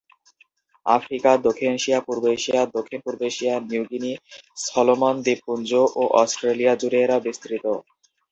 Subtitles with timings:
[0.85, 4.13] Africa, দক্ষিণ Asia, পূর্ব Asia, দক্ষিণ-পূর্ব এশিয়া, নিউগিনি,
[4.65, 5.69] সলোমন দ্বীপপুঞ্জ
[5.95, 7.65] ও অস্ট্রেলিয়া জুড়ে এরা বিস্তৃত।